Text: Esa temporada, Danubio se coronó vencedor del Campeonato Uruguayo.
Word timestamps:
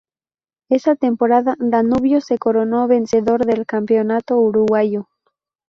Esa 0.69 0.95
temporada, 0.95 1.55
Danubio 1.59 2.21
se 2.21 2.39
coronó 2.39 2.87
vencedor 2.87 3.45
del 3.45 3.67
Campeonato 3.67 4.35
Uruguayo. 4.39 5.05